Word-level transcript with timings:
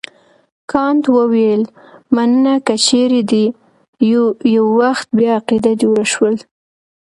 کانت 0.71 1.03
وویل 1.17 1.61
مننه 2.15 2.55
که 2.65 2.75
چیرې 2.85 3.21
دې 3.31 3.45
یو 4.55 4.65
وخت 4.81 5.07
بیا 5.17 5.31
عقیده 5.39 5.71
جوړه 5.81 6.05
شول. 6.13 6.35